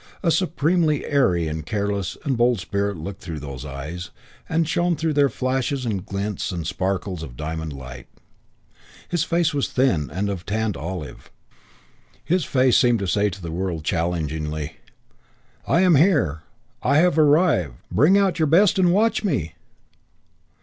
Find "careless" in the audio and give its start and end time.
1.63-2.17